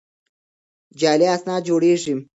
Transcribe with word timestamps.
جعلي 0.99 1.27
اسناد 1.35 1.61
جوړېږي. 1.69 2.13